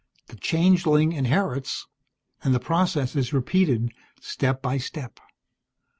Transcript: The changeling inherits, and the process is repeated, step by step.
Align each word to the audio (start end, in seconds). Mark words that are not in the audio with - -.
The 0.29 0.35
changeling 0.35 1.11
inherits, 1.13 1.85
and 2.43 2.55
the 2.55 2.59
process 2.59 3.15
is 3.15 3.33
repeated, 3.33 3.91
step 4.19 4.59
by 4.59 4.79
step. 4.79 5.19